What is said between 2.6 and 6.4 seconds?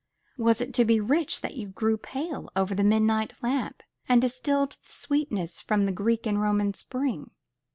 the midnight lamp, and distilled the sweetness from the Greek